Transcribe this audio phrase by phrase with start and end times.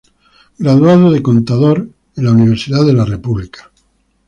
[0.57, 3.71] Graduado de contador en la Universidad de la República.